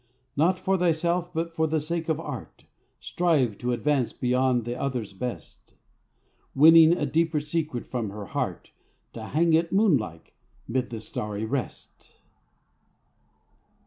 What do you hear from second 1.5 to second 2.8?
for the sake of Art,